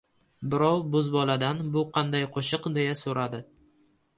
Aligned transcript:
Birov 0.53 0.79
bo‘zboladan: 0.95 1.61
bu 1.75 1.83
qanday 1.99 2.25
qo‘shiq, 2.39 2.67
deya 2.79 2.97
so‘radi. 3.03 3.43